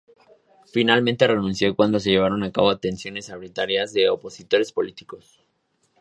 Finalmente 0.65 1.27
renunció 1.27 1.75
cuando 1.75 1.99
se 1.99 2.09
llevaron 2.09 2.41
a 2.41 2.51
cabo 2.51 2.71
detenciones 2.73 3.29
arbitrarias 3.29 3.93
de 3.93 4.09
opositores 4.09 4.71
políticos. 4.71 5.43